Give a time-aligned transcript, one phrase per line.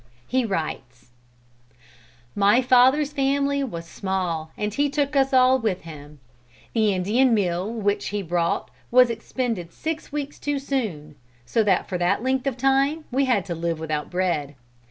[0.25, 1.11] He writes:
[2.33, 6.19] "My father's family was small and he took us all with him.
[6.73, 11.99] The Indian meal which he brought was expended six weeks too soon, so that for
[11.99, 14.55] that length of time we had to live without bread.